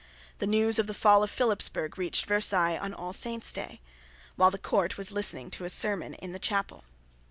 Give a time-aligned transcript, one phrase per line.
[0.39, 3.81] The news of the fall of Philipsburg reached Versailles on All Saints day,
[4.35, 6.83] while the Court was listening to a sermon in the chapel.